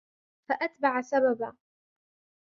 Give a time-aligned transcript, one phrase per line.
[0.49, 1.55] فأتبع سببا